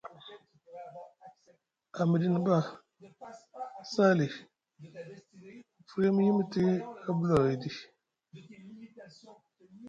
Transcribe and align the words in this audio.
A 1.99 2.01
miɗini 2.09 2.39
boo 2.45 2.61
Sali 3.93 4.27
mu 5.75 5.81
firya 5.89 6.09
mu 6.15 6.21
yimiti 6.25 6.63
abulohoy 7.07 7.55
ɗi. 7.61 7.71